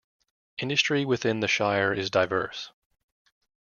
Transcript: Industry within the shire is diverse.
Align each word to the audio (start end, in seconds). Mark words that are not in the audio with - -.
Industry 0.57 1.05
within 1.05 1.41
the 1.41 1.47
shire 1.47 1.93
is 1.93 2.09
diverse. 2.09 2.71